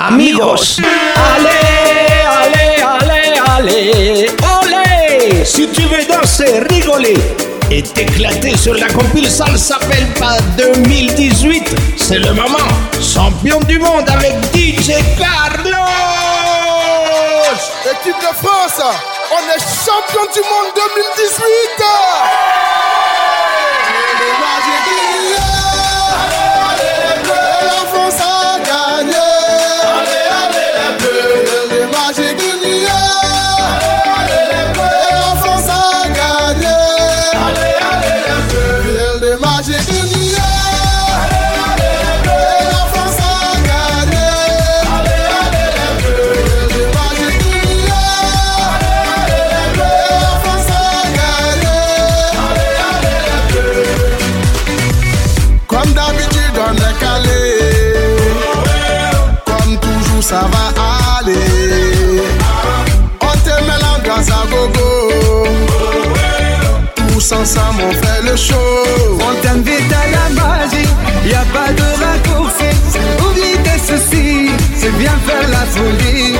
[0.00, 0.78] Amigos.
[1.16, 1.48] Allez,
[2.24, 4.30] allez, allez, allez.
[4.62, 5.44] Olé.
[5.44, 7.16] Si tu veux danser, rigoler
[7.68, 9.76] et t'éclater sur la compile Salsa
[10.20, 12.68] pas 2018, c'est le moment.
[13.02, 15.74] Champion du monde avec DJ Carlos.
[17.90, 18.80] Équipe de France,
[19.32, 22.67] on est champion du monde 2018.
[68.38, 69.18] Show.
[69.28, 70.88] On t'invite à la magie,
[71.26, 72.70] y a pas de raccourci.
[73.24, 76.34] Oublie tes soucis, c'est bien faire la folie.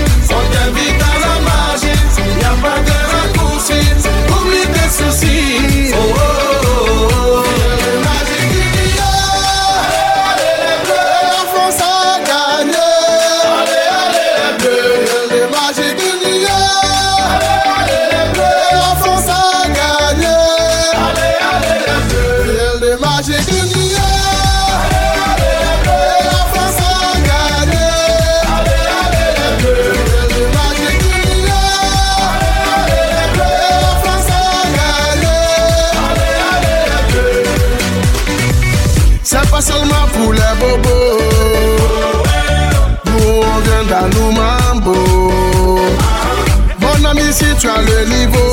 [47.58, 48.50] Tu as le niveau.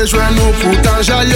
[0.00, 1.34] Rejoins-nous pour t'enjailler.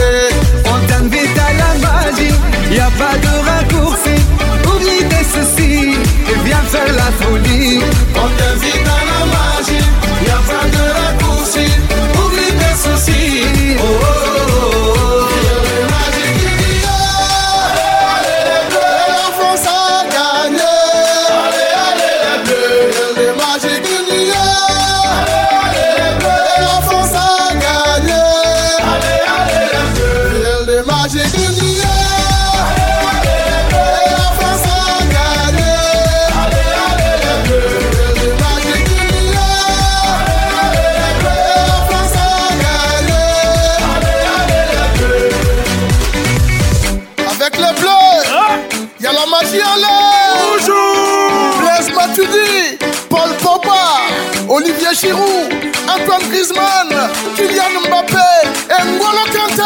[0.64, 2.34] On t'invite à la magie,
[2.70, 4.16] y a pas de raccourci.
[4.66, 5.96] Oublie tes soucis
[6.30, 7.80] et viens faire la folie.
[8.14, 9.83] On t'invite à la magie,
[56.44, 56.88] Griezmann,
[57.36, 58.16] Kylian Mbappé
[58.68, 59.62] et N'Golo Kanté.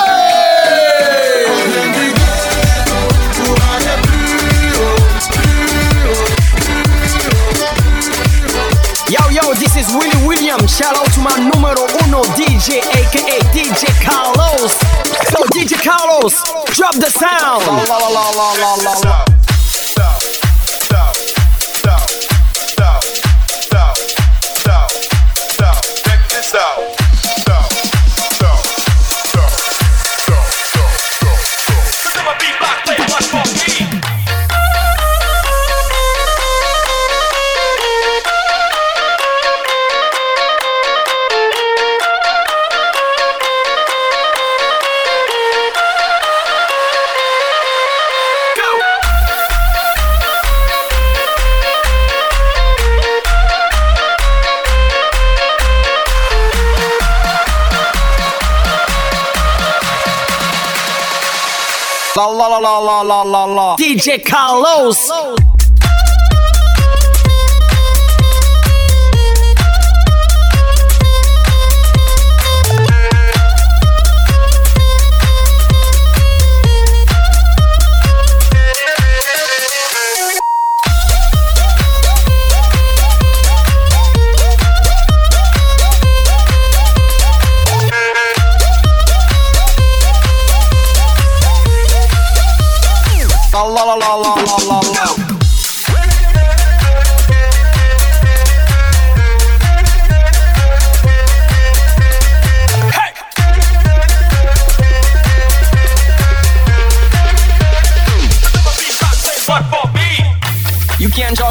[9.09, 10.77] Yo, yo, this is Willie Williams.
[10.77, 14.73] Shout out to my numero uno DJ, aka DJ Carlos.
[15.33, 16.35] So, DJ Carlos,
[16.77, 17.67] drop the sound.
[17.89, 19.38] La, la, la,
[62.19, 63.77] La la la la la la la.
[63.79, 65.09] DJ Carlos.
[65.09, 65.58] la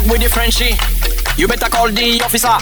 [0.10, 0.74] with the Frenchie.
[0.74, 0.78] Eh.
[1.38, 2.58] You better call the officer.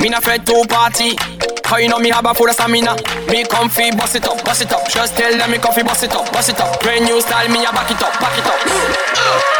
[0.00, 1.16] Me not afraid to party.
[1.62, 2.96] Cause you know me have a full of stamina.
[3.28, 4.88] Me comfy, bust it up, bust it up.
[4.88, 6.80] Just tell them me comfy, bust it up, bust it up.
[6.80, 8.58] Brand new style, me a back it up, back it up.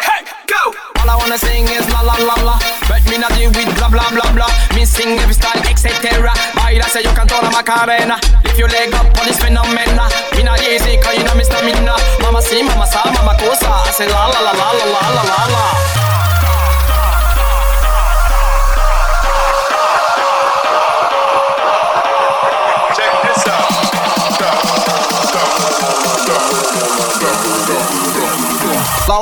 [0.03, 0.75] Hey, go!
[1.01, 2.57] All I wanna sing is la la la la
[2.89, 6.85] But me not deal with blah blah blah blah Me sing every style etc Baila
[6.93, 10.61] say you can turn a macarena Lift your leg up on this phenomena Me not
[10.61, 14.29] easy cause you know me stamina Mama si, mama sa, mama cosa I say la
[14.29, 16.40] la la la la la la la la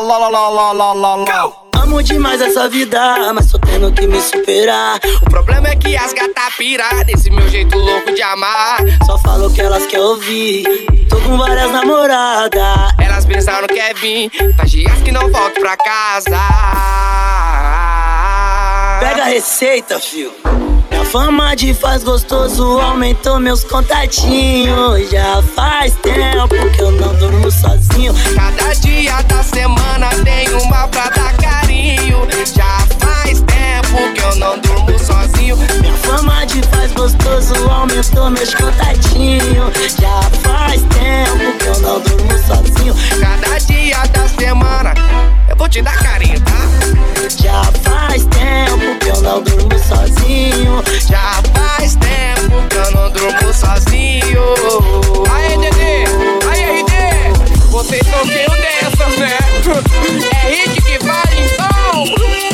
[0.08, 1.52] La la la la la la la.
[1.82, 4.98] Amo demais essa vida, mas tô tendo que me superar.
[5.20, 8.78] O problema é que as gatas pira desse meu jeito louco de amar.
[9.04, 10.64] Só falo o que elas querem ouvir.
[11.10, 12.94] Tô com várias namoradas.
[12.98, 16.38] Elas pensaram que é vir, faz dias que não volto pra casa.
[19.00, 20.32] Pega a receita, fio.
[20.90, 25.10] Minha fama de faz gostoso aumentou meus contatinhos.
[25.10, 28.14] Já faz tempo que eu não durmo sozinho.
[28.34, 32.26] Cada dia da semana tem uma pra dar carinho.
[32.54, 35.56] Já faz tempo que eu não durmo sozinho.
[35.80, 39.96] Minha fama de faz gostoso aumentou meus contatinhos.
[40.00, 42.94] Já faz tempo que eu não durmo sozinho.
[43.20, 44.94] Cada dia da semana
[45.58, 46.56] vou te dar carinho, tá?
[47.36, 50.82] Já faz tempo que eu não durmo sozinho.
[51.08, 54.42] Já faz tempo que eu não durmo sozinho.
[55.30, 56.04] Aê, Dedê!
[56.48, 57.66] Aê, RD!
[57.70, 59.38] Vocês não têm o dessa, né?
[60.32, 62.47] É hit que vale então!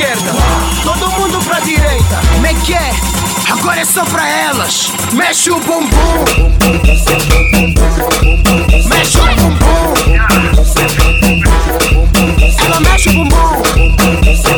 [0.00, 0.32] Esquerda.
[0.82, 2.20] Todo mundo pra direita.
[2.32, 2.90] Como é que é?
[3.50, 4.92] Agora é só pra elas.
[5.12, 5.88] Mexe o bumbum.
[8.88, 9.94] Mexe o bumbum.
[12.64, 14.49] Ela mexe o bumbum.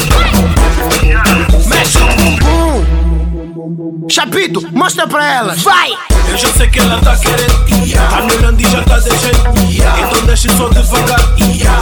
[4.12, 5.62] Chapito, mostra pra elas.
[5.62, 5.90] Vai!
[6.28, 9.58] Eu já sei que ela tá querendo no grande e já tá deixando
[10.06, 11.18] Então deixe só devagar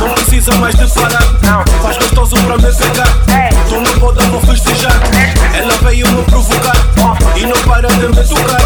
[0.01, 1.21] Não precisa mais de parar
[1.83, 3.19] Faz gostoso pra me pegar.
[3.69, 4.93] Tô na boda, vou festejar.
[5.53, 6.77] Ela veio me provocar.
[7.35, 8.63] E não para de me tocar.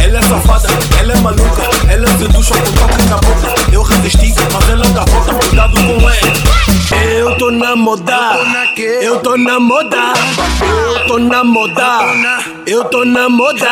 [0.00, 0.68] Ela é safada,
[1.00, 1.62] ela é maluca.
[1.90, 3.72] Ela seduz com toque na boca.
[3.72, 5.34] Eu resisti, mas ela dá volta.
[5.34, 7.02] Cuidado com ela.
[7.02, 8.38] Eu tô na moda.
[8.76, 10.12] Eu tô na moda.
[10.60, 13.66] Eu tô na moda eu tô na moda,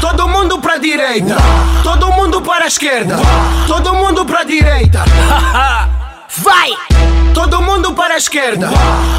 [0.00, 1.36] todo mundo para ai direita,
[1.84, 3.16] todo mundo para a esquerda,
[3.68, 5.04] todo mundo para ai direita.
[6.38, 6.72] Vai!
[7.34, 8.70] Todo mundo para a esquerda.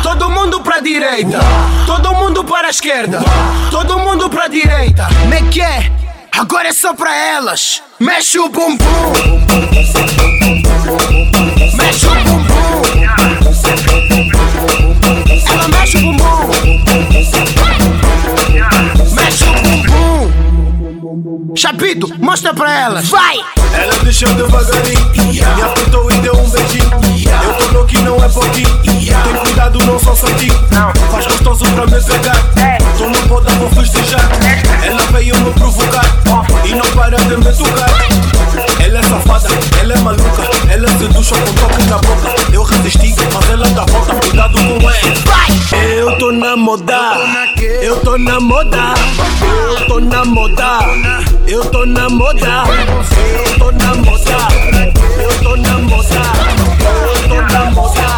[0.03, 1.39] Todo mundo pra direita.
[1.85, 3.19] Todo mundo para a esquerda.
[3.69, 5.07] Todo mundo pra direita.
[5.21, 5.91] Como é que é?
[6.31, 7.81] Agora é só pra elas.
[7.99, 8.77] Mexe o bumbum.
[11.77, 12.40] Mexe o bumbum.
[21.55, 23.09] Chapito, mostra pra elas.
[23.09, 23.37] Vai!
[23.73, 26.91] Ela desceu devagarinho Me apertou e deu um beijinho
[27.43, 30.51] Eu tô louco e não é pouquinho Tem cuidado, não só sentir
[31.09, 32.37] Faz gostoso pra me pegar
[32.97, 34.29] Tô no boda, vou festejar
[34.83, 36.05] Ela veio me provocar
[36.65, 37.89] E não para de me tocar
[38.83, 42.53] Ela é safada, ela é maluca Ela seduz só com toque na boca.
[42.53, 44.15] Eu resisti, mas ela dá volta.
[44.15, 45.40] Cuidado com ela.
[46.21, 47.17] Tô na moda.
[47.81, 48.93] Eu tô na moda.
[49.65, 50.79] Eu tô na moda.
[51.47, 52.63] Eu tô na moda.
[53.41, 54.47] Eu tô na moda.
[55.17, 56.21] Eu tô na moda.
[57.09, 58.10] Eu tô na moda.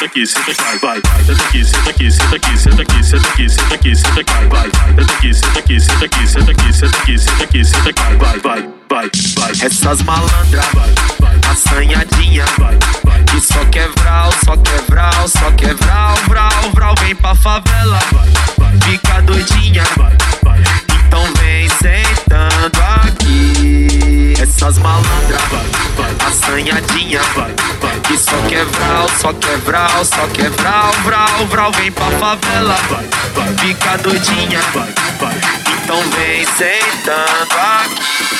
[0.00, 3.28] Senta aqui, senta aqui, vai, vai, senta aqui, senta aqui, senta aqui, senta aqui, senta
[3.28, 6.96] aqui, senta aqui, senta aqui, vai, senta aqui, senta aqui, senta aqui, senta aqui, senta
[6.96, 9.50] aqui, senta aqui, senta aqui, vai, vai, vai, vai.
[9.50, 10.59] Essas malandras,
[29.30, 35.40] só quebral, só quebral, vral, vral, vem pra favela, vai, vai, fica doidinha, vai, vai.
[35.82, 38.39] Então vem sentando aqui.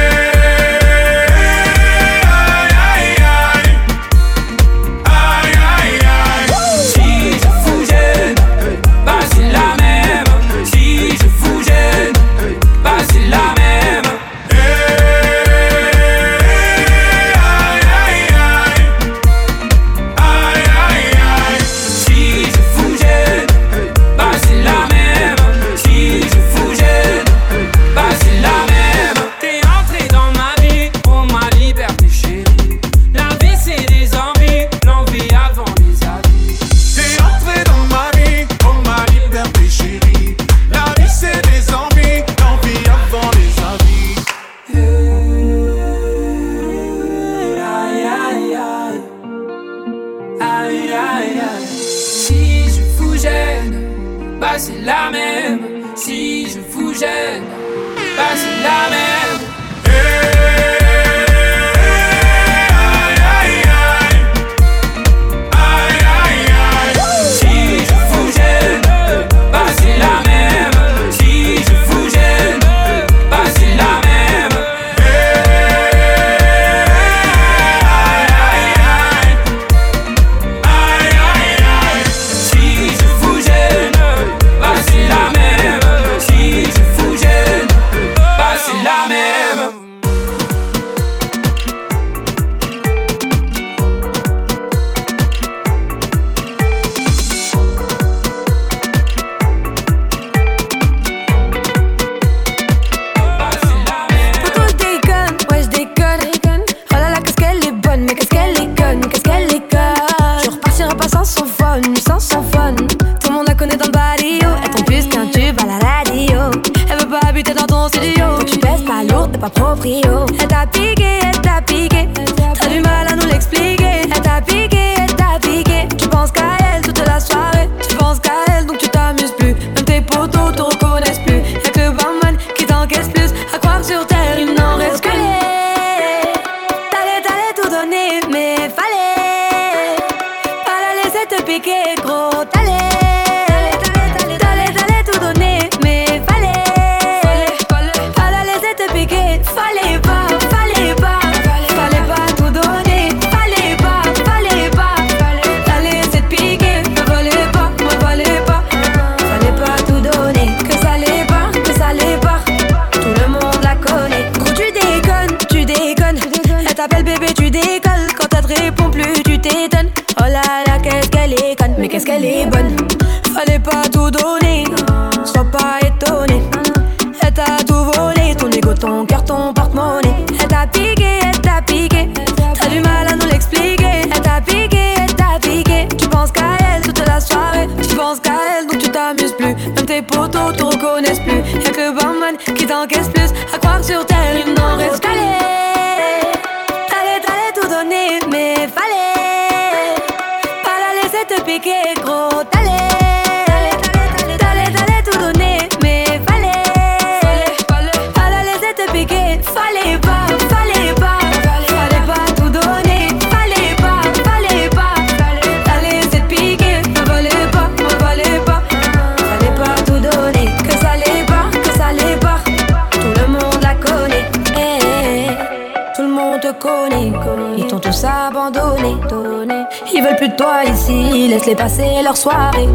[231.47, 232.69] Les passer leur soirée.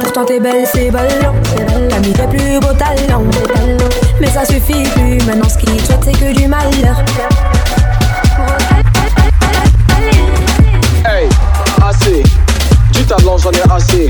[0.00, 1.34] Pourtant t'es belle, c'est ballon.
[1.88, 3.24] T'as mis tes plus beaux talents.
[4.20, 6.96] Mais ça suffit plus, maintenant ce qu'ils souhaitent c'est que du malheur.
[11.04, 11.28] Hey,
[11.84, 12.22] assez,
[12.92, 14.08] du talent j'en ai assez.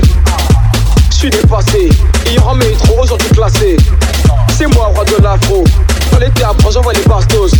[1.09, 1.89] Je suis dépassé,
[2.27, 3.77] hier en métro, aujourd'hui classé.
[4.55, 5.63] C'est moi, roi de l'afro.
[6.11, 7.51] Dans les théâtres, j'envoie les bastos.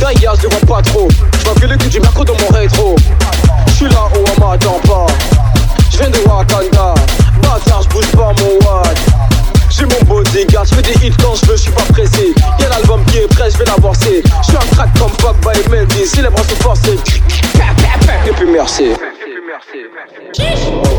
[0.00, 1.08] D'ailleurs, je les vois pas trop.
[1.38, 2.94] Je vois que le cul du merco dans mon rétro.
[10.64, 13.26] Je fais des hits quand je veux, je suis pas pressé Y'a l'album qui est
[13.26, 16.44] prêt, je vais l'avancer Je suis un crack comme Pogba et Mendy Si les bras
[16.44, 16.98] sont forcés
[18.26, 18.92] Et puis merci.
[19.48, 19.86] Merci,
[20.36, 20.91] merci.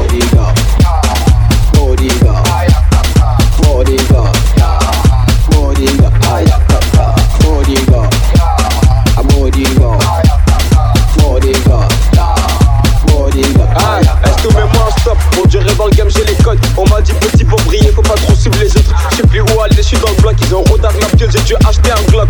[21.45, 22.29] J'ai dû acheter un Glock.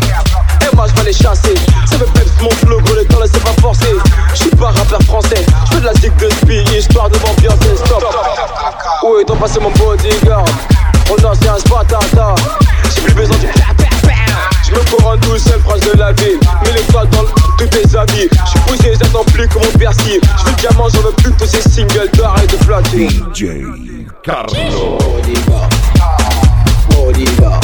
[0.62, 1.56] Et moi je vais les chasser.
[1.86, 3.88] Ça fait peps mon flow gros le temps là c'est pas forcé.
[4.34, 5.45] Je suis pas rappeur français.
[5.65, 7.76] Je fais de la zig de spi histoire de m'ambiancer.
[7.86, 8.04] Stop.
[9.04, 10.45] Où est ton passé mon bodyguard?
[11.12, 12.36] On danse un spatata
[12.95, 13.47] J'ai plus besoin du
[14.65, 16.39] je me couronne tout seul, phrase de la ville.
[16.63, 17.26] Mets les toiles dans
[17.58, 18.30] tous tes amis.
[18.45, 20.19] J'suis poussé, j'attends plus que mon persil.
[20.39, 23.10] J'veux le diamant, j'en veux plus que tous ces singles d'or et de platine.
[23.34, 23.65] DJ
[24.23, 24.54] Carlo.
[24.99, 25.69] Bodyguard,
[26.89, 27.60] bodyguard,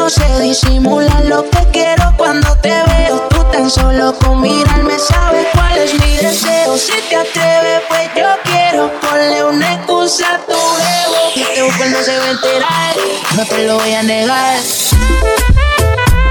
[0.00, 3.20] No sé disimular lo que quiero cuando te veo.
[3.28, 6.78] Tú tan solo con mirarme sabes cuál es mi deseo.
[6.78, 8.90] Si te atreves, pues yo quiero.
[9.02, 11.34] Ponle una excusa a tu ego.
[11.34, 12.96] Que este mujer no se va a enterar.
[13.36, 14.58] No te lo voy a negar.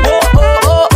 [0.04, 0.89] Oh, oh, oh.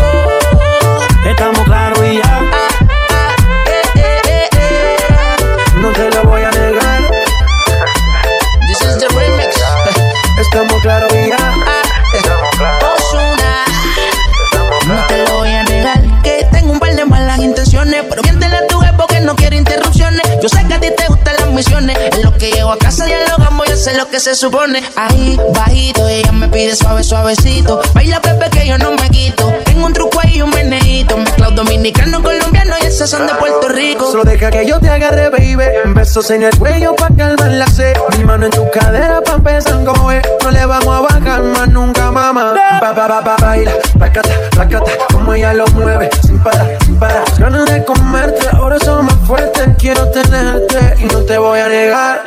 [24.23, 24.81] Se supone.
[24.95, 29.53] Ahí bajito ella me pide suave suavecito, baila Pepe que yo no me quito.
[29.65, 33.67] Tengo un truco ahí y un meneíto, mezclado dominicano colombiano y esos son de Puerto
[33.67, 34.09] Rico.
[34.09, 35.57] Solo deja que yo te agarre, baby.
[35.93, 37.97] Besos en el cuello pa' calmar la sed.
[38.17, 40.23] Mi mano en tu cadera pa' empezar como es.
[40.41, 42.53] No le vamos a bajar más nunca, mamá.
[42.79, 44.91] Pa, pa, pa, pa, baila, placata, placata.
[45.11, 47.27] Como ella lo mueve, sin parar, sin parar.
[47.27, 49.67] Las ganas de comerte, ahora son más fuertes.
[49.77, 52.21] Quiero tenerte y no te voy a negar.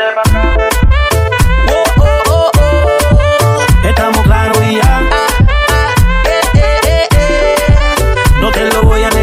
[8.57, 9.15] Te lo voy a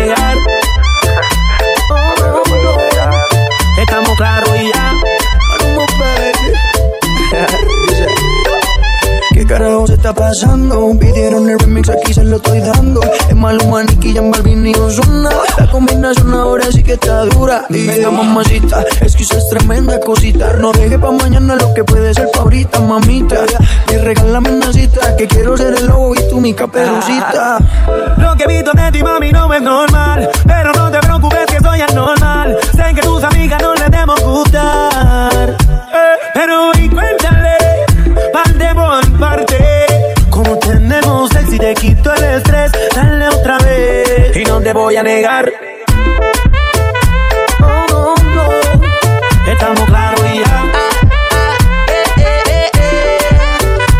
[10.03, 10.91] está pasando?
[10.99, 12.99] Pidieron el remix, aquí se lo estoy dando.
[13.29, 15.29] Es Maluma, Nicky, Jan Balvin y Ozuna.
[15.57, 17.63] La combinación ahora sí que está dura.
[17.69, 20.57] Venga, mamacita, es que es tremenda cosita.
[20.59, 23.45] No deje pa' mañana lo que puede ser pa' ahorita, mamita.
[23.93, 27.59] Y regálame una cita, que quiero ser el lobo y tú mi caperucita.
[28.17, 30.29] Lo que he visto de ti, mami, no es normal.
[30.45, 32.57] Pero no te preocupes que soy anormal.
[32.75, 35.55] Sé que tus amigas no les debo gustar.
[35.93, 36.73] Eh, pero
[44.73, 45.51] te voy a negar.
[47.61, 49.51] Oh, no, no.
[49.51, 50.63] Estamos claros y ya.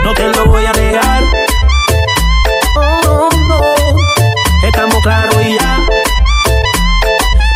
[0.04, 1.24] No te lo voy a negar.
[2.76, 3.62] Oh, no, no.
[4.68, 5.80] Estamos claros y ya.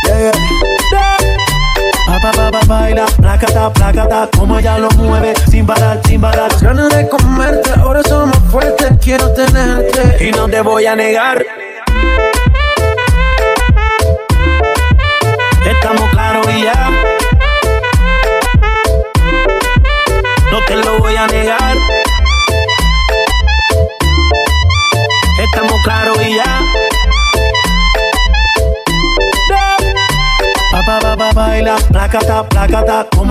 [0.04, 0.32] Yeah.
[2.06, 6.52] Pa, pa, pa, pa, baila, placata, placata, como ella lo mueve, sin parar, sin parar.
[6.52, 8.92] Las ganas de comerte, ahora son más fuertes.
[9.02, 11.67] Quiero tenerte Y no te voy a negar.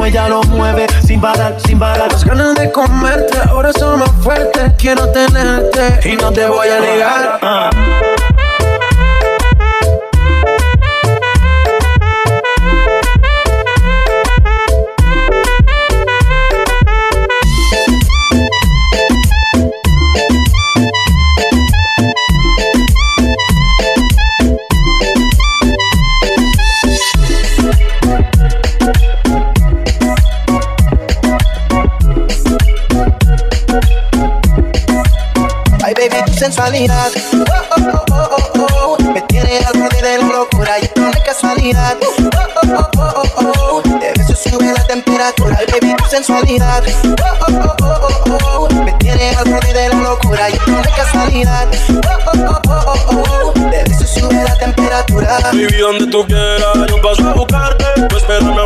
[0.07, 2.11] Ella lo mueve, sin parar, sin parar.
[2.11, 4.73] Las ganas de comerte, ahora son más fuertes.
[4.77, 7.39] Quiero tenerte Y no te voy a negar.
[7.41, 7.69] Ah.
[36.67, 37.11] casualidad.
[38.09, 41.95] Oh, oh, oh, Me tiene al borde de la locura y esto no es casualidad.
[43.99, 46.83] De veces sube la temperatura, baby, tu sensualidad.
[48.83, 51.67] Me tiene al borde de la locura y esto no es casualidad.
[53.55, 55.39] De veces sube la temperatura.
[55.53, 57.85] Baby, donde tú quieras, yo paso a buscarte.
[58.11, 58.56] No esperamos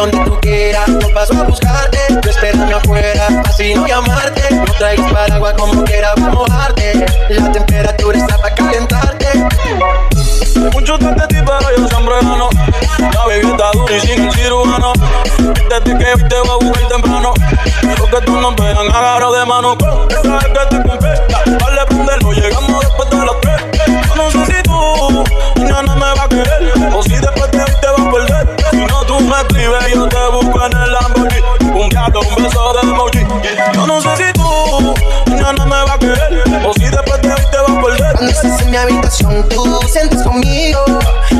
[0.00, 1.98] donde tú quieras, yo paso a buscarte.
[2.22, 4.54] Tú espérame afuera, así no llamarte.
[4.54, 7.06] No traigas paraguas como quiera, voy a mojarte.
[7.28, 9.26] La temperatura está para calentarte.
[10.72, 12.48] Mucho te ti, pero yo siempre gano.
[12.98, 14.92] La baby está dura y sin el cirujano.
[15.38, 17.34] Desde que te voy a buscar temprano.
[17.82, 19.76] Pero que tú no esperan, agarro de mano.
[20.22, 21.56] Sabes que te.
[21.58, 21.80] Vale,
[29.94, 31.80] yo te busco en el Lamborghini.
[31.80, 33.26] Un gato, un beso de emoji.
[33.74, 34.94] Yo no sé si tú
[35.28, 36.44] mañana me vas a querer.
[36.66, 38.12] O si después de hoy te vas a perder.
[38.12, 40.84] Cuando estás en mi habitación, tú sientes conmigo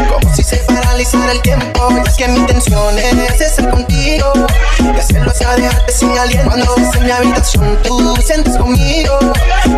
[0.09, 1.89] como si se paralizara el tiempo.
[1.91, 4.00] Y es que mi intención es estar contigo
[5.61, 6.57] dejarte sin aliento.
[6.95, 9.19] En mi habitación, tú sientes conmigo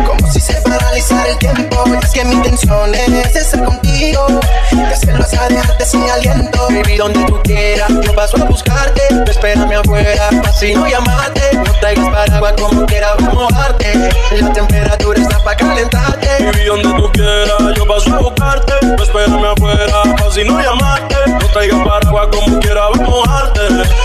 [0.05, 1.83] como si se paralizara el tiempo.
[1.87, 4.25] Y es que mi intención es estar contigo
[4.71, 6.67] y hacerlo hasta dejarte sin aliento.
[6.69, 9.01] Baby, donde tú quieras, yo paso a buscarte.
[9.25, 11.41] Tú espérame afuera, así no llamarte.
[11.53, 14.09] No traigas paraguas como quiera, voy a mojarte.
[14.39, 16.27] La temperatura está para calentarte.
[16.45, 18.73] Baby, donde tú quieras, yo paso a buscarte.
[18.97, 21.15] Tú espérame afuera, casi no llamarte.
[21.27, 23.61] No traigas paraguas como quiera, voy a mojarte.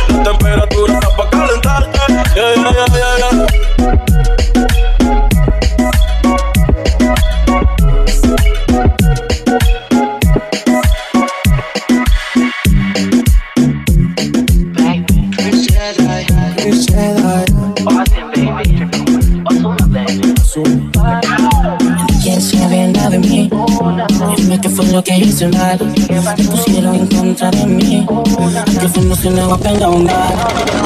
[0.08, 1.27] La temperatura está para.
[1.78, 3.48] Yeah, yeah, yeah.
[24.36, 25.78] Dime qué fue lo que hice mal.
[26.36, 28.06] Me pusieron en contra de mí.
[28.78, 30.34] Que no pena ahondar.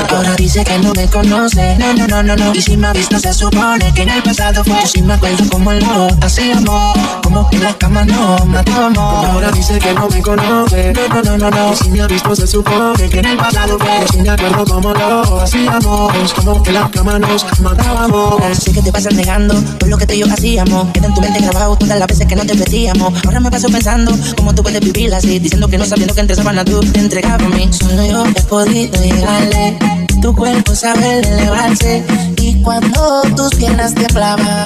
[0.08, 1.76] Ahora dice que no me conoce.
[1.76, 2.54] No, no, no, no, no.
[2.54, 4.80] Y si me ha visto, se supone que en el pasado fue.
[4.80, 6.96] Yo sí me acuerdo como lo hacíamos.
[7.22, 9.26] Como en la cama no matábamos.
[9.26, 10.94] Ahora dice que no me conoce.
[10.94, 11.72] No, no, no, no, no.
[11.72, 14.06] Y si me ha se supone que en el pasado fue.
[14.16, 16.32] Yo me acuerdo como lo hacíamos.
[16.32, 18.58] Como en la cama nos matábamos.
[18.58, 20.90] Sé que te pasas negando todo lo que tú y yo hacíamos.
[20.92, 23.12] Queda en tu mente grabado todas las veces que no te vestíamos.
[23.26, 25.38] Ahora me paso pensando cómo tú puedes vivir así.
[25.38, 27.68] Diciendo que no sabiendo que entre sábanas tú te entregabas a mí.
[27.82, 29.78] Solo yo he podido llegarle.
[30.20, 32.04] Tu cuerpo sabe elevarse.
[32.38, 34.64] Y cuando tus piernas temblaban,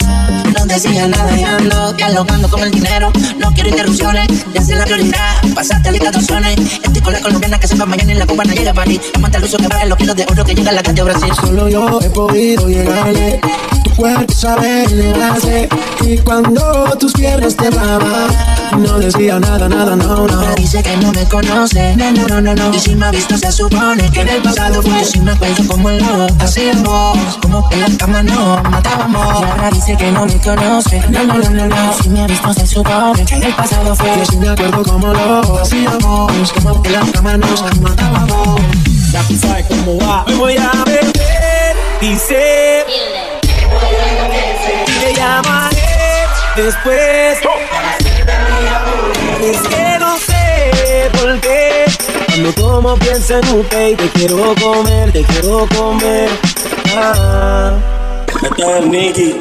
[0.55, 3.11] no decía nada y ando dialogando con el dinero.
[3.39, 4.29] No quiero interrupciones,
[4.67, 5.43] sé la prioridad.
[5.55, 6.57] Pasaste lista de opciones.
[6.83, 9.01] Estoy con la colombiana que se va mañana y la cubana llega para ti.
[9.15, 11.33] Amante al uso que baja los kilos de oro que llega a la calle Brasil.
[11.41, 13.41] Solo yo he podido llegarle.
[13.97, 15.69] Cuerpo sabe elevarse.
[16.03, 18.29] Y cuando tus piernas te temblaban,
[18.79, 20.35] no decía nada, nada, no, no.
[20.35, 22.75] Ahora dice que no me conoce, no, no, no, no, no.
[22.75, 25.01] Y si me ha visto se supone que en el pasado fue.
[25.01, 29.41] Yo sí me acuerdo como lo hacíamos, como que en la cama no matábamos.
[29.41, 31.91] Y ahora dice que no me conoce, no, no, no, no, no.
[31.99, 34.11] Y si me ha visto se supone que en el pasado fue.
[34.19, 38.61] Yo sí me acuerdo como lo hacíamos, como que en la cama nos matábamos.
[39.11, 40.25] Ya tú sabes cómo va.
[40.27, 42.85] Me voy a beber, dice.
[45.01, 46.27] Te llamaré
[46.57, 47.39] después.
[49.43, 51.85] Es que no sé por qué.
[52.27, 56.29] Cuando tomo pienso en usted y te quiero comer, te quiero comer.
[56.97, 57.73] Ah.
[58.89, 59.37] Nicky.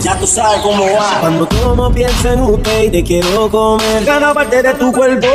[0.00, 1.20] Ya tú sabes cómo va.
[1.20, 5.26] Cuando tomo pienso en usted y te quiero comer Cada parte de tu cuerpo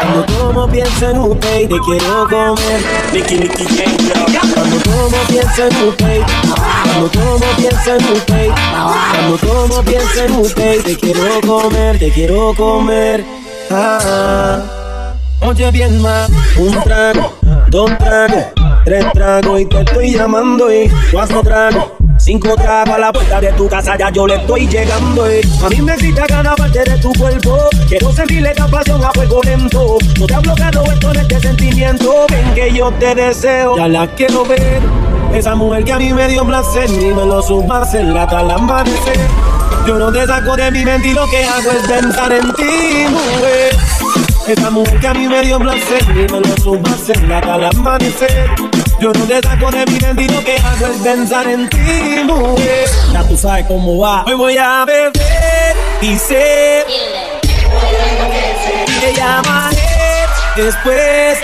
[0.00, 2.80] Cuando tomo pienso en usted y te quiero comer
[3.12, 3.64] Nicky, Nicky,
[4.54, 6.20] Cuando tomo pienso en usted
[6.84, 8.50] Cuando tomo pienso en usted
[9.12, 13.24] Cuando tomo pienso en usted te quiero comer, te quiero comer
[13.70, 14.62] ah.
[15.42, 17.34] Oye bien más, un trago,
[17.68, 18.46] dos tragos,
[18.84, 21.95] tres tragos y te estoy llamando y cuatro tragos.
[22.26, 25.26] Cinco tragos a la puerta de tu casa, ya yo le estoy llegando.
[25.64, 27.56] A mí me excita cada parte de tu cuerpo.
[27.86, 29.96] Quiero sentirle esta pasión a fuego lento.
[30.18, 32.26] No te ha bloqueado esto en este sentimiento.
[32.28, 34.82] Ven que yo te deseo, ya la quiero ver.
[35.32, 38.48] Esa mujer que a mí me dio placer, ni me lo hacer hasta el.
[39.86, 43.06] Yo no te saco de mi mente y lo que hago es pensar en ti,
[43.08, 43.76] mujer.
[44.48, 48.85] Esa mujer que a mí me dio placer, ni me lo hacer hasta el.
[48.98, 52.88] Yo no te saco de mi mente que hago es pensar en ti, mujer.
[53.12, 54.24] Ya tú sabes cómo va.
[54.24, 56.84] Hoy voy a beber y sé
[59.00, 59.76] Te llamaré
[60.56, 61.38] después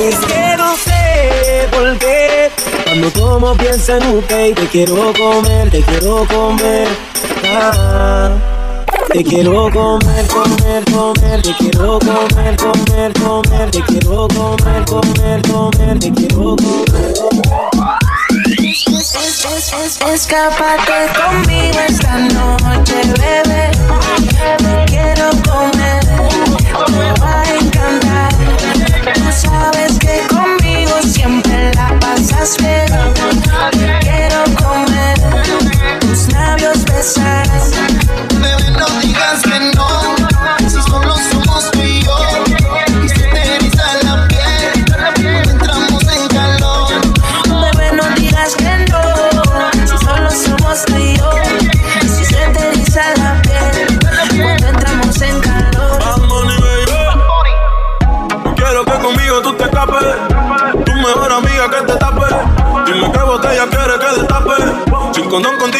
[0.00, 2.50] Es que no sé por qué
[2.84, 6.88] Cuando tomo pienso en usted y te quiero comer, te quiero comer
[7.56, 8.30] ah.
[9.12, 15.98] Te quiero comer, comer, comer, te quiero comer, comer, comer, te quiero comer, comer, comer,
[15.98, 17.14] te quiero comer.
[20.12, 23.70] Escápate conmigo esta noche, bebé.
[24.58, 26.04] Te quiero comer,
[26.90, 28.32] me va a encantar.
[29.14, 32.86] Tú sabes que conmigo siempre la pasas bien.
[33.70, 35.20] Te quiero comer,
[36.00, 37.83] tus labios besar.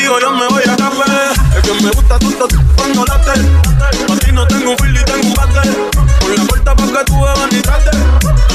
[0.05, 1.57] Yo me voy a escape.
[1.57, 2.31] Es que me gusta tu
[2.77, 3.41] cuando late.
[4.07, 5.71] Pa' ti no tengo un fil y tengo un bate.
[6.21, 7.91] Por la puerta pa' que tú bebas ni trate.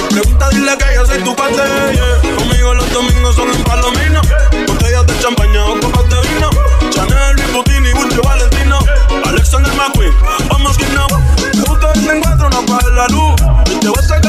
[0.10, 1.62] Pregunta, dile que yo soy tu parte.
[1.94, 2.36] yeah.
[2.36, 4.22] Conmigo los domingos son en Palomino.
[4.68, 6.50] Botellas de champaña o copas de vino.
[6.92, 7.52] Chanel, Louis
[7.94, 8.80] Vuitton y Valentino.
[9.26, 10.14] Alexander McQueen,
[10.50, 11.08] vamos que no.
[11.56, 13.34] Me gusta el encuentro, no apagues la luz.
[13.72, 14.29] Y te voy a sacar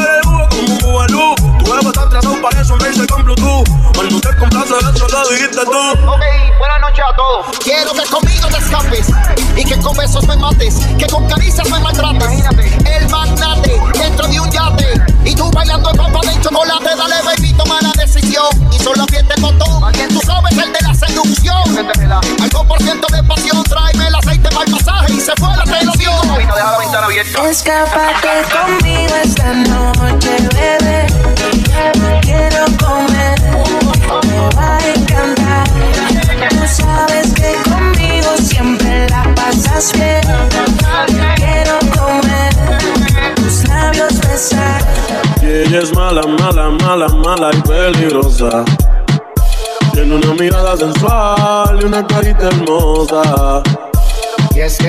[1.90, 3.68] está atrasado para eso, me hice con Bluetooth.
[3.94, 6.08] Cuando te complace, eso lo dijiste tú.
[6.08, 6.22] Ok,
[6.58, 7.58] buenas noches a todos.
[7.58, 9.08] Quiero que conmigo te escapes
[9.56, 12.44] y que con besos me mates, que con caricias me maltrates.
[12.84, 13.69] El magnate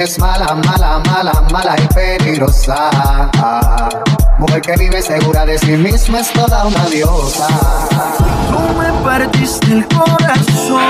[0.04, 2.90] es mala, mala, mala, mala y peligrosa.
[4.40, 7.48] Mujer que vive segura de sí misma es toda una diosa.
[8.50, 10.90] Tú me partiste el corazón,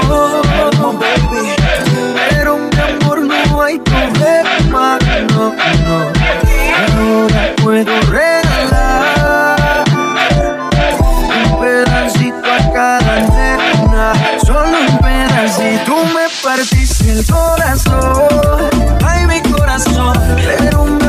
[1.00, 1.50] baby.
[2.30, 4.98] Pero mi amor no hay problema,
[5.34, 5.98] no, no.
[6.88, 9.84] Ahora puedo regalar
[11.46, 14.14] un pedacito a cada nena,
[14.46, 15.84] solo un pedacito.
[15.86, 17.91] Tú me partiste el corazón,
[19.84, 20.14] pasión.
[20.60, 21.01] Pero un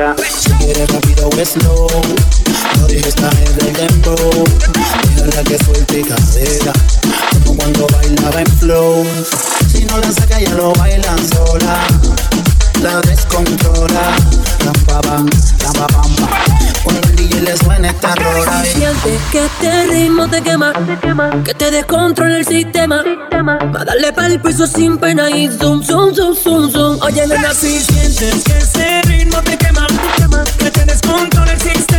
[0.00, 1.86] Si quieres rápido o slow.
[2.78, 4.14] No dejes caer el tempo.
[5.14, 6.72] Déjala que suelte cadera.
[7.44, 9.06] Como cuando bailaba en flow.
[9.70, 11.86] Si no la saca, ya lo bailan sola.
[12.82, 14.16] La descontrola.
[14.64, 15.28] Ram pa bam,
[15.60, 16.28] ram pa pam pam.
[16.82, 18.64] Cuando el DJ le suena esta rola.
[18.64, 20.72] Siente que este ritmo te quema,
[21.44, 23.04] que te descontrola el sistema.
[23.34, 26.98] Va a darle pa'l piso sin pena y zoom, zoom, zoom, zoom, zoom.
[27.02, 28.60] Oye, nena, si sientes que
[29.40, 31.89] ese ritmo te quema, que te descontrola el sistema.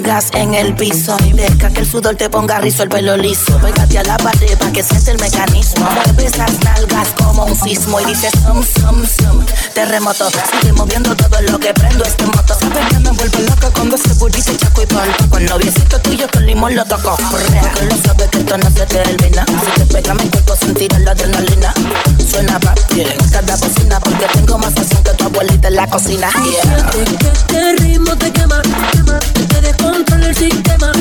[0.00, 3.58] Nalgas en el piso deja que el sudor te ponga rizo el pelo liso.
[3.58, 5.88] Pégate a la pared para que siente el mecanismo.
[5.90, 9.44] Mueve esas nalgas como un sismo y dice sum, sum, sum.
[9.80, 12.54] Terremoto, sigue moviendo todo lo que prendo este moto.
[12.60, 15.30] Sabes que me vuelve loca cuando se burrito chaco y polvo.
[15.30, 17.16] Con noviecito tuyo con limón lo toco.
[17.16, 19.46] Que lo sabes que esto no se termina.
[19.46, 21.72] Si te pega mi cuerpo sentir la adrenalina.
[22.30, 26.28] Suena pa' bien cada bocina porque tengo más pasión que tu abuelita en la cocina.
[26.28, 26.90] Yeah.
[27.32, 28.60] Este ritmo te quema,
[29.32, 30.92] que te descontrola el sistema.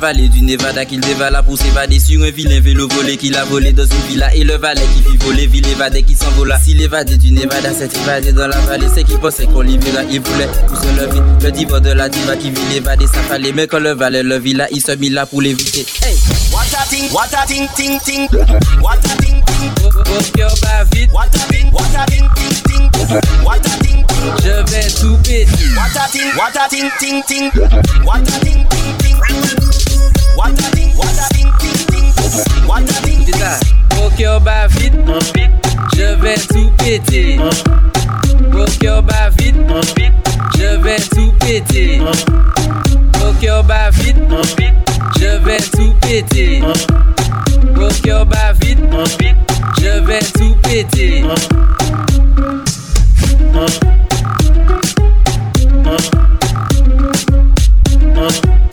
[0.00, 3.72] Vallée du Nevada qu'il dévala pour s'évader sur un vilain vélo volé qu'il a volé
[3.72, 6.58] dans une villa et le valet qui fit voler, ville évadé qui s'envola.
[6.58, 10.20] Si l'évadé du Nevada s'est évadé dans la vallée, c'est qu'il pensait qu'on libéra, il
[10.20, 11.20] voulait tout se lever.
[11.42, 14.38] Le diva de la diva qui vit l'évadé, ça fallait, mais quand le valet le
[14.38, 15.84] villa, il se mit là pour l'éviter.
[16.02, 16.16] Hey!
[16.50, 18.26] What a thing, what a thing, ting, ting.
[18.80, 19.42] What a thing,
[20.90, 21.12] vite.
[21.12, 22.90] What a thing, what a thing, ting, ting.
[23.44, 23.99] What a thing,
[24.42, 25.46] Je vais tout péter.
[25.76, 27.50] what a thing, what a thing, ting, ting.
[28.04, 29.16] What a thing, ting, ting.
[30.36, 32.66] What a thing, what a thing, ting, ting.
[32.66, 33.10] What a
[33.40, 33.58] ça.
[33.96, 34.94] Vos cœurs bat vite.
[35.96, 37.38] Je vais tout péter.
[38.52, 39.56] Bat vite.
[40.56, 42.00] Je vais tout péter.
[43.66, 44.16] Bat vite.
[45.18, 46.62] Je vais tout péter.
[47.74, 48.78] Bat vite.
[49.80, 51.24] Je vais tout péter.
[55.90, 55.98] Uh.
[58.14, 58.69] Uh.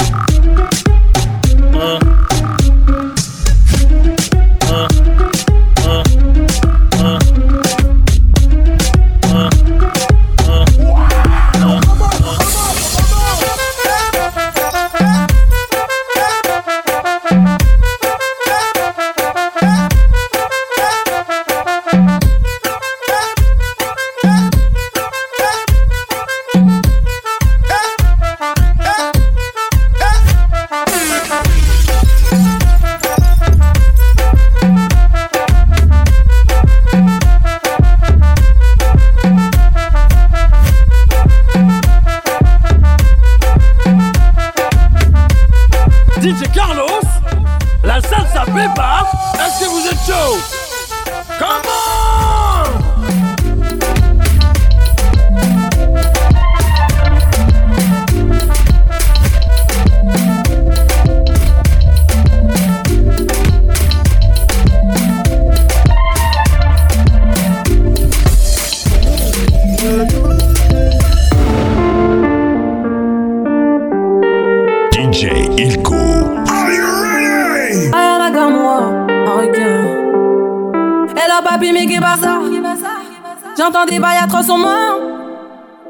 [83.68, 84.98] J'entends des bails trop sur moi.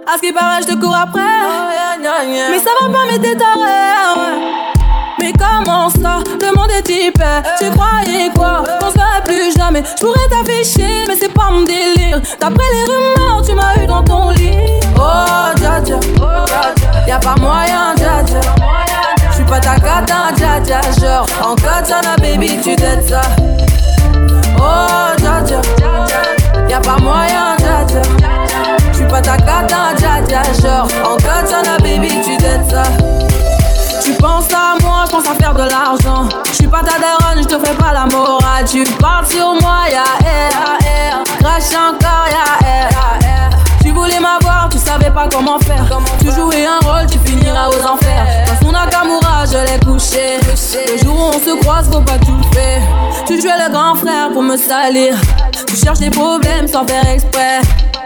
[0.08, 1.20] À ce qui paraît, je te cours après.
[2.02, 3.70] Mais ça va pas, mais t'es taré.
[5.20, 6.24] Mais comment ça?
[6.42, 7.22] Le monde est type.
[7.60, 8.64] Tu croyais quoi?
[8.80, 9.84] Qu'on se plus jamais.
[9.96, 12.20] Je pourrais t'afficher, mais c'est pas mon délire.
[12.40, 14.58] D'après les rumeurs, tu m'as eu dans ton lit.
[14.96, 16.00] Oh, dja dja.
[17.08, 18.40] Y'a pas moyen, dja dja.
[19.32, 20.82] J'suis pas ta cata, dja dja.
[21.00, 23.22] Genre, en katana, baby, tu t'aides ça.
[24.58, 25.62] Oh, dja dja.
[26.68, 27.56] Y'a pas moyen,
[29.46, 30.22] dja dja.
[30.28, 30.42] Dja.
[30.62, 32.84] Genre, en katana, baby, tu t'aides ça.
[34.04, 36.28] Tu penses à moi, je pense à faire de l'argent.
[36.46, 38.66] Je suis pas ta daronne, je te fais pas la morale.
[38.70, 41.24] Tu parles sur moi, ya air, air.
[41.40, 42.90] Crash encore, ya air.
[43.82, 45.86] Tu voulais m'avoir, tu savais pas comment faire.
[46.20, 48.26] Tu jouais un rôle, tu finiras aux enfers.
[48.48, 50.40] Dans son Nakamura, je l'ai couché.
[50.92, 52.82] Le jour où on se croise, faut pas tout faire.
[53.26, 55.16] Tu jouais le grand frère pour me salir.
[55.68, 57.62] Tu cherches des problèmes sans faire exprès.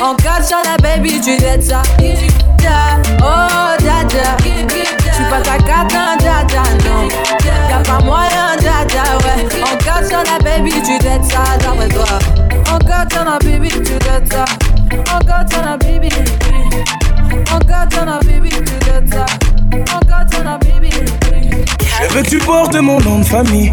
[0.00, 1.82] En katana, baby, tu t'aides ça.
[3.20, 4.36] Oh, dja dja.
[4.38, 7.08] J'suis pas ta cata, dja dja, non.
[7.68, 8.84] Y'a pas moyen, dja,
[9.24, 9.48] ouais.
[9.62, 12.18] En katana, baby, tu t'aides ça, d'après toi.
[12.72, 14.44] En katana, baby, tu t'aides ça.
[15.14, 16.08] En katana, baby.
[17.52, 19.26] En katana, baby, tu ça.
[19.94, 20.90] En katana, baby.
[22.00, 23.72] Je veux tu portes mon nom de famille,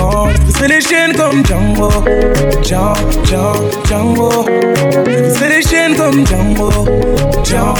[0.00, 1.90] Quand je briserai les chaînes comme Django,
[2.62, 3.52] Django,
[3.86, 4.46] Django.
[5.06, 6.70] Je briserai les chaînes comme Django,
[7.44, 7.74] Django,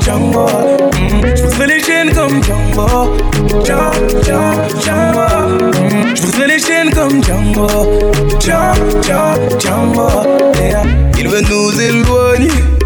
[0.00, 0.46] Django,
[1.34, 3.12] Je briserai les chaînes comme Django,
[3.64, 5.26] Django, Django,
[6.14, 7.68] Je briserai les chaînes comme Django,
[8.40, 10.08] Django, Django.
[11.18, 12.85] Il veut nous éloigner.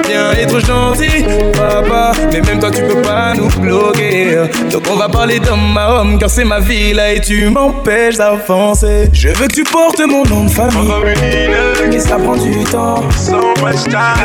[0.11, 4.37] Bien être gentil, papa, mais même toi tu peux pas nous bloquer.
[4.71, 8.17] Donc on va parler d'homme à homme, car c'est ma vie là et tu m'empêches
[8.17, 9.09] d'avancer.
[9.13, 10.91] Je veux que tu portes mon nom de famille,
[11.89, 13.03] mais ça prend du temps?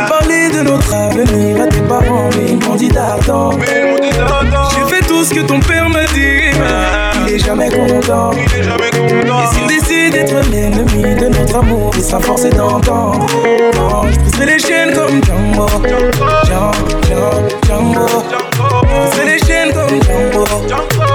[0.08, 3.58] Parler de notre avenir à tes parents, mais ils m'ont dit d'attendre.
[3.64, 6.50] J'ai fait tout ce que ton père m'a dit,
[7.26, 8.32] il est jamais content.
[8.32, 13.26] Et s'il décide d'être l'ennemi de notre amour, il sera forcé d'entendre.
[14.10, 15.92] Je pousserai les chaînes comme Django, Jumbo,
[16.46, 19.10] Jumbo, Jumbo.
[19.12, 20.00] Selection come
[20.68, 21.05] Jumbo.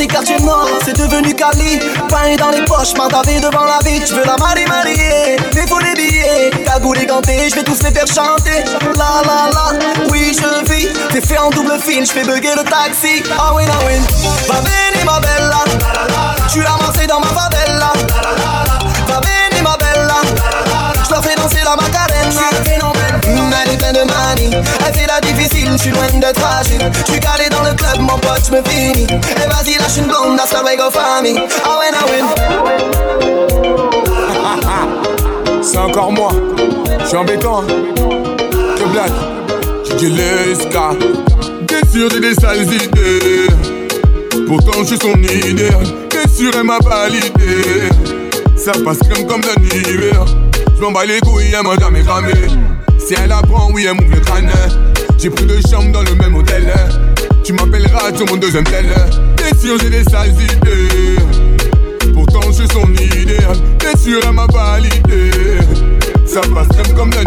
[0.00, 1.78] Marseille, quartier nord, c'est devenu Cali.
[2.08, 4.00] Pain dans les poches, m'attarder devant la vie.
[4.06, 5.36] Je veux la marier, marier.
[5.54, 8.64] Mais faut des billets, cagoule et ganté, je vais tous les faire chanter.
[8.96, 9.78] La la la,
[10.10, 10.88] oui, je vis.
[11.10, 13.22] T'es fait en double fil, je fais bugger le taxi.
[13.38, 14.00] Ah oui, ah oui.
[14.48, 14.54] Va
[15.04, 15.64] ma bella.
[16.50, 17.92] Tu amassé dans ma favela.
[19.06, 20.20] Va venir, ma bella.
[21.04, 22.99] Je la fais danser la macarena.
[23.22, 24.50] Est pleine de manie.
[24.86, 26.80] Elle fait la difficile, je suis loin d'être fragile.
[27.06, 29.06] Je suis calé dans le club, mon pote, je me finis.
[29.06, 31.38] Et vas-y, lâche une blonde, that's the go family.
[31.64, 31.90] Ah ouais,
[34.44, 34.86] ah
[35.62, 36.30] C'est encore moi.
[37.00, 37.62] Je suis embêtant.
[37.62, 37.66] Hein.
[38.76, 39.12] Que blague.
[39.84, 40.90] J'ai dit l'esca.
[41.68, 43.48] Bien sûr, j'ai des sales idées?
[44.46, 45.84] Pourtant, je suis son idéal.
[46.10, 47.90] Bien sûr, elle m'a validé?
[48.56, 50.24] Ça passe crème comme d'un hiver.
[50.76, 52.32] Je m'en bats les couilles, elle m'a jamais cramé.
[53.06, 54.50] Si elle apprend, oui, elle m'ouvre le crâne.
[55.18, 56.72] J'ai pris deux chambres dans le même hôtel.
[57.42, 58.86] Tu m'appelleras sur mon deuxième tel.
[59.36, 61.16] Bien sûr, j'ai des sales idées.
[62.12, 63.56] Pourtant, je suis son idéal.
[63.78, 65.30] Bien sûr, elle m'a validé.
[66.26, 67.24] Ça passe crème comme d'un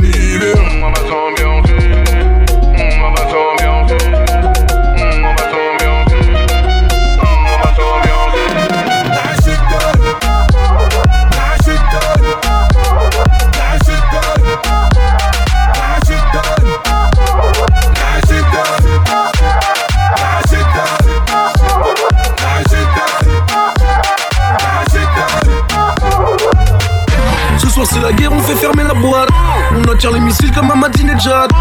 [28.54, 29.30] fait fermer la boîte.
[29.76, 31.52] On attire les missiles comme Madinejad.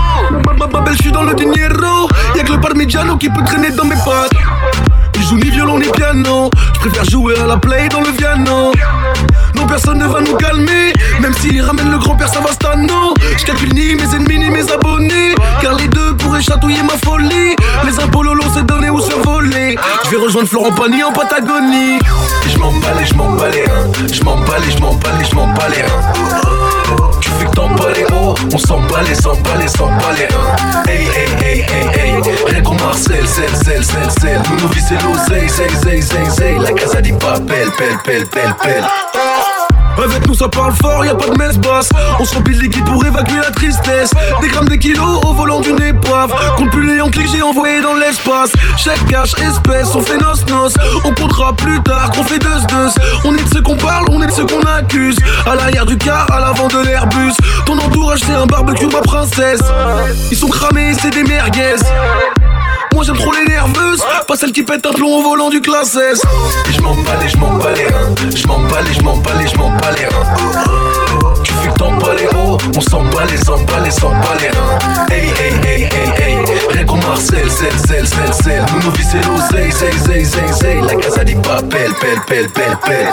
[0.59, 2.09] Ma belle, je suis dans le dinero.
[2.37, 4.33] Y'a que le parmigiano qui peut traîner dans mes pattes.
[5.15, 6.51] Ils jouent ni violon ni piano.
[6.75, 8.73] Je préfère jouer à la play dans le piano.
[9.55, 10.93] Non, personne ne va nous calmer.
[11.21, 13.15] Même s'ils ramènent le grand-père Savastano.
[13.37, 15.35] Je calcule ni mes ennemis ni mes abonnés.
[15.61, 17.57] Car les deux pourraient chatouiller ma folie.
[17.85, 19.77] Les impôts lolo, c'est donné ou survolé.
[20.05, 21.99] Je vais rejoindre Florent Pagny en Patagonie.
[22.49, 23.93] Je m'emballe et je m'emballe hein.
[24.13, 26.82] Je m'emballe et je m'emballe je hein.
[27.21, 28.35] Tu fais que t'emballes oh.
[28.53, 29.15] On s'emballe et
[30.35, 30.83] hein.
[30.89, 32.23] Hey hey hey hey hey.
[32.47, 36.31] Rien qu'on Marcel, celle, celle, celle, celle Nous nos vies c'est l'oseille, zey, zey, zey,
[36.31, 38.85] zey La casa dit pas pelle, pelle, pelle, pelle, pelle
[39.99, 41.89] avec nous ça parle fort, y a pas de messe basse
[42.19, 44.11] On se remplit de liquide pour évacuer la tristesse.
[44.41, 47.95] Des grammes, des kilos au volant d'une épave Compte plus les clics j'ai envoyé dans
[47.95, 48.53] l'espace.
[48.77, 50.75] Chèque, cash, espèce, on fait nos noces
[51.05, 52.89] On comptera plus tard qu'on fait deux deux
[53.25, 55.17] On est de ceux qu'on parle, on est de ceux qu'on accuse.
[55.47, 57.35] À l'arrière du car, à l'avant de l'Airbus.
[57.67, 59.63] Ton entourage c'est un barbecue ma princesse.
[60.31, 61.77] Ils sont cramés, c'est des merguez
[62.95, 65.97] moi j'aime trop les nerveuses, pas celles qui pètent un plomb au volant du classe
[65.97, 66.23] S.
[66.69, 69.31] Et je m'en bats je m'en bats les reins, je m'en bats je m'en bats
[69.47, 70.07] je m'en bats les.
[71.43, 72.13] Tu fais que t'en bats
[72.77, 74.37] on s'en bat les s'en bat s'en bat.
[75.11, 76.37] Hey hey hey hey hey,
[76.71, 78.65] rien qu'on Marcel, sel sel sel sel.
[78.75, 80.81] Nous nous c'est l'oseille, zay zay zay zay.
[80.87, 83.09] La casa dit pas pelle pelle pelle pelle pelle.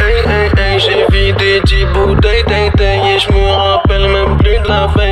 [0.00, 5.11] Hey hey hey, j'ai vidé 10 bouteilles, et je rappelle même plus de la veille.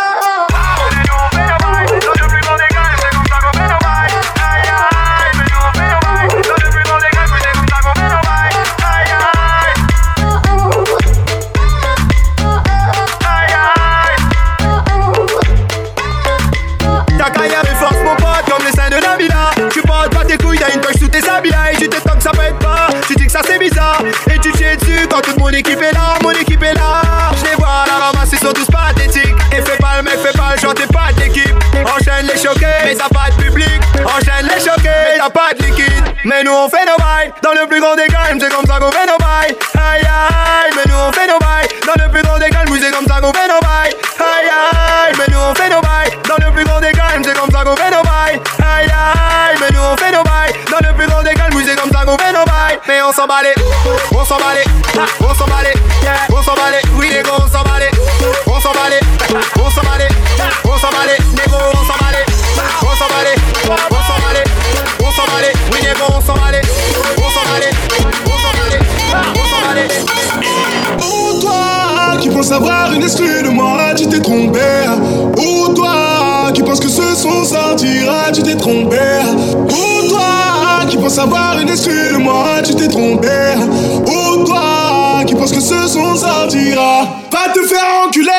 [36.23, 38.79] Mais nous on fait nos bails, dans le plus grand des calmes C'est comme ça
[38.79, 42.21] qu'on fait nos bails Aïe aïe, mais nous on fait nos bails Dans le plus
[42.21, 45.55] grand des calmes, c'est comme ça qu'on fait nos bails Aïe aïe, mais nous on
[45.55, 48.03] fait nos bails Dans le plus grand des calmes, c'est comme ça qu'on fait nos
[48.03, 51.63] bails Aïe aïe, mais nous on fait nos bails Dans le plus grand des calmes,
[51.65, 53.55] c'est comme ça qu'on fait nos bails Mais on s'en bat les,
[54.11, 54.69] on s'en bat les,
[54.99, 55.73] ah, on s'en bat les,
[56.29, 57.89] on s'en bat les, oui les gros on s'en bat les,
[58.45, 58.99] on s'en bat les,
[59.57, 60.07] on s'en bat les,
[60.69, 62.25] on s'en bat les, on s'en bat les,
[62.83, 64.00] on s'en bat les,
[72.51, 74.59] toi qui penses avoir une exclue de moi, tu t'es trompé.
[75.37, 78.97] Oh toi qui penses que ce son sortira, tu t'es trompé.
[79.69, 83.55] Oh toi qui penses avoir une exclue de moi, tu t'es trompé.
[84.07, 88.31] Oh toi qui penses que ce son sortira, va te faire enculer.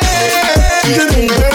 [0.83, 1.52] Tu t'es trompé,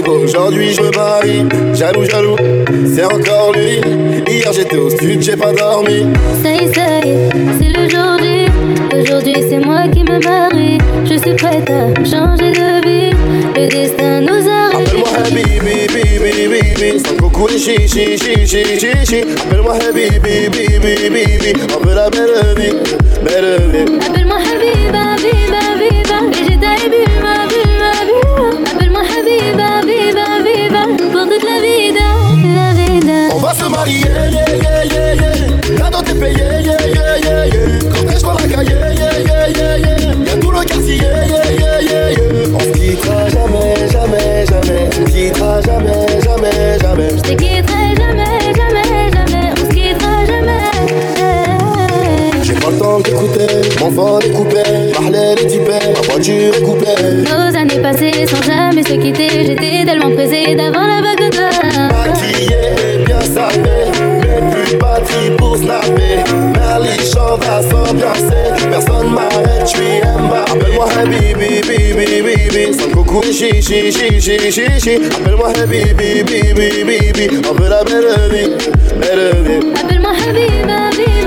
[0.00, 1.44] Aujourd'hui je me marie.
[1.74, 2.36] Jaloux, jaloux,
[2.94, 3.78] c'est encore lui.
[4.26, 6.06] Hier j'étais au sud, j'ai pas dormi.
[6.42, 7.28] Ça y est, ça y est,
[7.58, 7.96] c'est J.
[8.94, 10.78] Aujourd'hui c'est moi qui me marie.
[11.04, 13.10] Je suis prête à changer de vie.
[13.54, 14.88] Le destin nous arrive.
[14.88, 17.00] Appelle-moi Habibi, bibi, bibi.
[17.00, 19.20] Sans les chi, chi, chi, chi, chi, chi.
[19.44, 21.52] Appelle-moi Habibi, bibi, bibi.
[21.76, 22.76] On veut la belle vie,
[23.22, 23.86] belle vie.
[24.06, 25.01] Appelle-moi Habiba,
[53.98, 54.62] est coupé,
[54.92, 56.86] Marlène est typée, ma voiture est coupée.
[57.24, 59.28] Nos années passées sans jamais se quitter.
[59.46, 61.52] J'étais tellement pressée d'avant la bague d'or.
[61.90, 62.56] Maquillé
[62.94, 63.90] et bien sapé,
[64.20, 66.24] mais plus bâti pour snapper.
[66.54, 70.52] Merli chante à s'ambiancer, personne m'arrête, j'suis Mbappé.
[70.52, 74.94] Appelle-moi Habibi, bibi, bibi, sans coucou, chi, chi, chi, chi, chi, chi.
[74.96, 78.50] Appelle-moi Habibi, bibi, bibi, on veut la belle vie,
[79.00, 79.62] belle vie.
[79.80, 81.21] Appelle-moi Habiba, Habiba,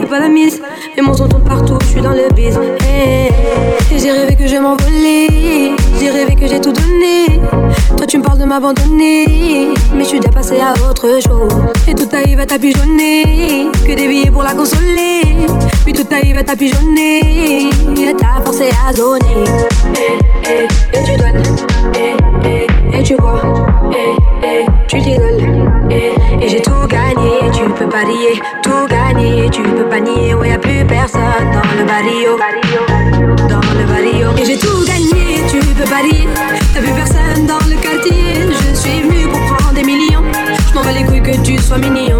[0.00, 0.62] je pas la mise.
[1.46, 2.58] Partout, je suis dans le biz.
[2.84, 3.28] Et
[3.98, 5.72] j'ai rêvé que je m'envolais.
[5.98, 7.40] J'ai rêvé que j'ai tout donné.
[7.96, 9.68] Toi, tu me parles de m'abandonner.
[9.94, 11.54] Mais je suis déjà passé à autre chose.
[11.86, 13.68] Et tout arrive à tapigeonner.
[13.86, 15.22] Que des billets pour la consoler.
[15.84, 17.70] Puis tout arrive à tapigeonner.
[17.70, 18.96] Et t'as forcé à eh,
[20.96, 21.42] et tu donnes.
[22.92, 23.40] Et tu bois.
[24.88, 24.98] Tu.
[24.98, 25.27] Et
[29.88, 30.34] gagné, tu peux pas nier.
[30.34, 32.38] Ouais, y'a plus personne dans le barrio,
[33.48, 34.28] dans le barrio.
[34.36, 36.28] Et j'ai tout gagné, tu peux pas lier,
[36.74, 38.46] t'as plus personne dans le quartier.
[38.48, 40.24] Je suis venu pour prendre des millions,
[40.68, 42.17] je m'en bats les couilles que tu sois mignon.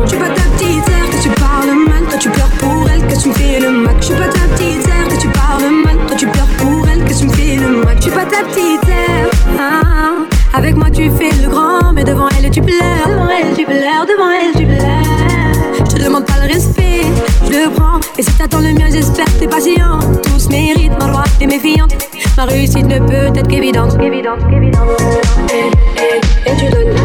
[19.06, 19.98] Que t'es patient.
[20.22, 21.94] Tous méritent ma loi et méfiante.
[22.36, 23.96] Ma réussite ne peut être qu'évidente.
[24.00, 24.88] Évidente, évidente.
[26.46, 26.96] Et, tu donnes.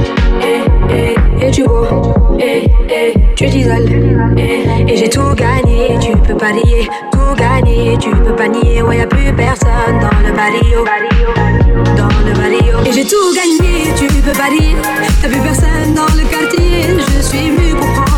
[0.41, 1.88] Et, et, et tu bois.
[2.39, 2.70] Et,
[3.36, 3.89] tu t'isoles.
[4.38, 6.88] Et, j'ai tout gagné, tu peux pas lier.
[7.12, 8.82] Tout gagné, tu peux pas nier.
[8.82, 10.86] Ouais, y'a plus personne dans le barrio.
[11.96, 12.78] Dans le barrio.
[12.86, 14.78] Et j'ai tout gagné, tu peux dire.
[15.22, 16.98] T'as plus personne dans le quartier.
[17.18, 18.12] Je suis venu pour prendre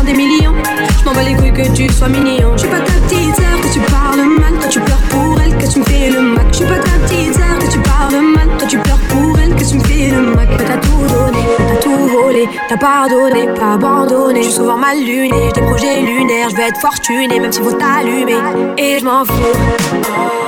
[1.06, 2.52] m'en bats les couilles que tu sois mignon.
[2.54, 4.54] Je suis pas ta petite sœur, que tu parles mal.
[4.60, 6.46] Toi tu pleures pour elle, que tu me fais le mac.
[6.50, 8.48] Je suis pas ta petite sœur, que tu parles mal.
[8.58, 12.48] Toi tu pleures pour elle, que tu me le t'as tout donné, t'as tout volé.
[12.68, 14.42] T'as pardonné, pas abandonné.
[14.42, 16.50] Je suis souvent mal luné, j'ai des projets lunaires.
[16.50, 18.36] Je vais être fortuné, même s'il faut t'allumer.
[18.76, 19.32] Et je m'en fous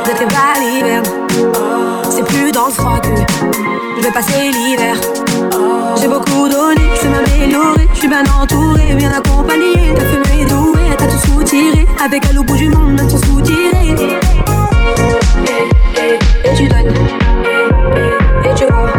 [0.05, 1.07] de tes balivernes.
[2.11, 3.09] C'est plus dans le froid que
[3.96, 4.96] je vais passer l'hiver.
[6.01, 7.88] J'ai beaucoup donné, je vais m'améliorer.
[7.94, 9.94] Je suis bien entouré, bien accompagné.
[9.94, 11.86] Ta fumée est douée, t'as tout soutiré.
[12.05, 13.94] Avec elle au bout du monde, même sans soutirer.
[16.44, 16.94] Et, tu donnes.
[18.44, 18.97] Et, et, tu bois.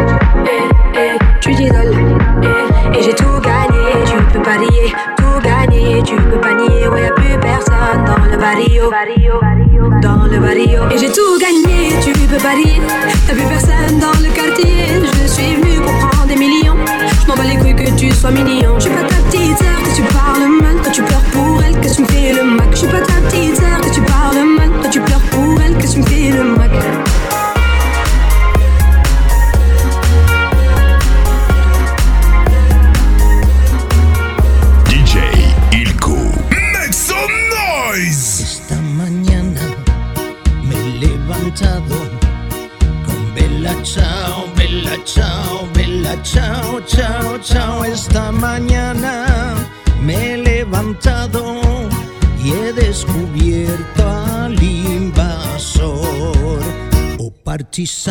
[1.62, 4.92] Et, et j'ai tout gagné, tu peux pas lier.
[5.18, 6.88] Tout gagné, tu peux pas nier.
[6.88, 8.90] Ouais, y'a plus personne dans le barrio.
[10.00, 10.80] Dans le barrio.
[10.90, 12.80] Et j'ai tout gagné, tu peux pas lier.
[13.26, 14.86] T'as plus personne dans le quartier.
[15.22, 16.76] Je suis venu pour prendre des millions.
[17.22, 18.76] Je m'en bats les couilles que tu sois mignon.
[18.76, 20.76] Je suis pas ta petite sœur, que tu parles mal.
[20.82, 22.68] Toi tu pleures pour elle, que tu me fais le mac.
[22.70, 24.70] Je suis pas ta petite sœur, que tu parles mal.
[24.80, 26.70] Toi tu pleures pour elle, que tu me fais le mac.
[57.80, 58.09] She's so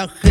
[0.00, 0.29] la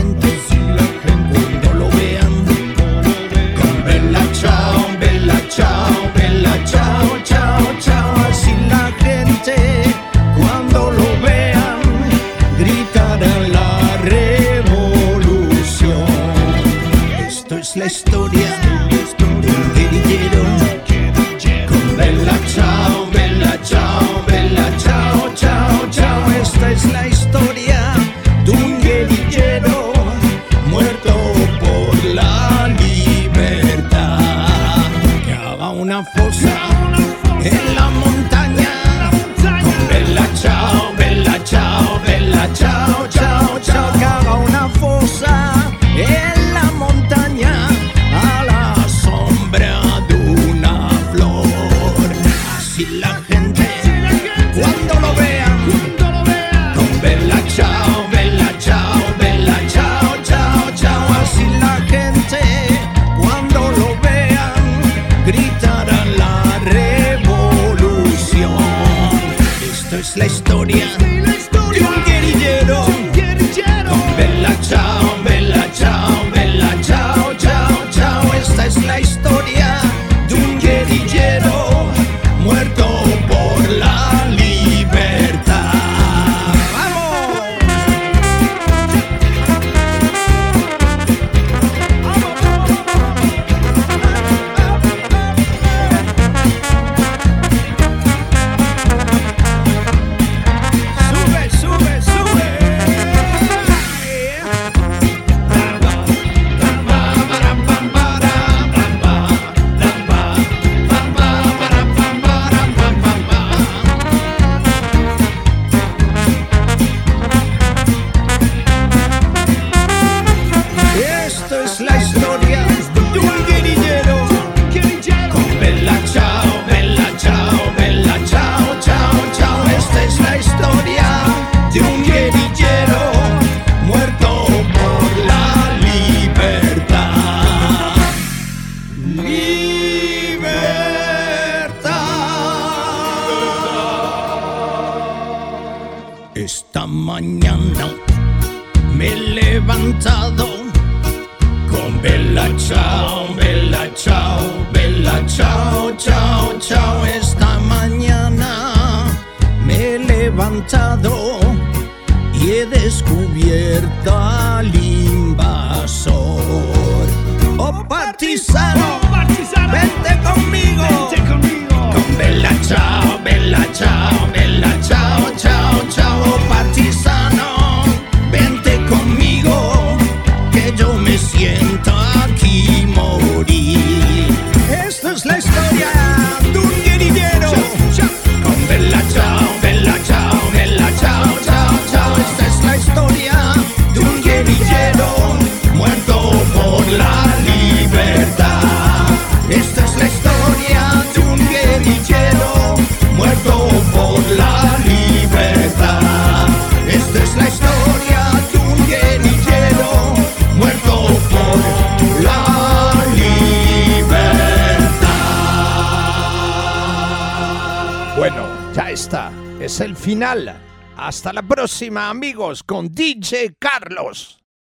[221.98, 224.40] amigos, con DJ Carlos.